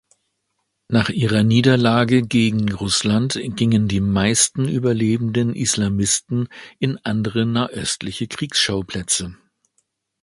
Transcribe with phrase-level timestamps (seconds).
[0.87, 9.37] Nach ihrer Niederlage gegen Russland gingen die meisten überlebenden Islamisten in andere nahöstliche Kriegsschauplätze.